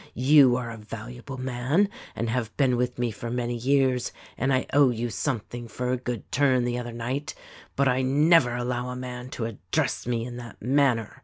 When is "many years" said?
3.29-4.11